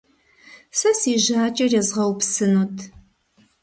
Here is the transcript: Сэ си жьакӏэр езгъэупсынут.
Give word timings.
Сэ 0.79 0.91
си 0.99 1.13
жьакӏэр 1.23 1.71
езгъэупсынут. 1.79 2.75